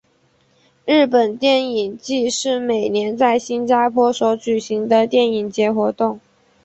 [0.87, 6.19] 日本电影祭是每年在新加坡所举行的电影节活动。